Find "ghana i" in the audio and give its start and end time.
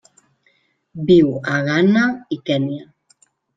1.69-2.41